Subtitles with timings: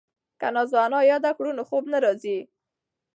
[0.39, 2.37] که نازو انا یاده کړو نو خوب نه راځي.